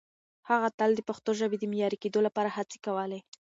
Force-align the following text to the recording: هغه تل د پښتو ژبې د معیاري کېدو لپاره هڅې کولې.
هغه 0.49 0.67
تل 0.79 0.91
د 0.95 1.01
پښتو 1.09 1.31
ژبې 1.39 1.57
د 1.59 1.63
معیاري 1.71 1.97
کېدو 2.03 2.19
لپاره 2.27 2.49
هڅې 2.57 2.77
کولې. 2.85 3.19